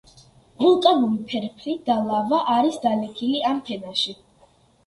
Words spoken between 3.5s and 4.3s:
ამ ფენაში.